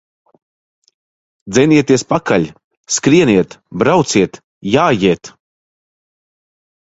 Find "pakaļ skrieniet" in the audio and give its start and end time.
2.13-3.53